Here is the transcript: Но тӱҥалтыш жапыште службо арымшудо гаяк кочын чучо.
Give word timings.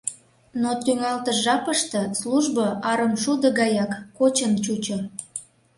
Но 0.61 0.71
тӱҥалтыш 0.83 1.37
жапыште 1.45 2.01
службо 2.19 2.65
арымшудо 2.89 3.47
гаяк 3.59 3.91
кочын 4.17 4.53
чучо. 4.63 4.97